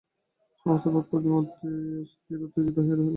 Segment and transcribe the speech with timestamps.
[0.65, 3.09] সমস্ত পথ মতি অস্থির, উত্তেজিত হইয়া রহিল!